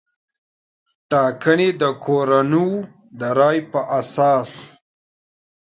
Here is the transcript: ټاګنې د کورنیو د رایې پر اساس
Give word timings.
ټاګنې 1.09 1.69
د 1.81 1.83
کورنیو 2.03 2.67
د 3.19 3.21
رایې 3.39 3.61
پر 3.71 3.83
اساس 3.99 4.49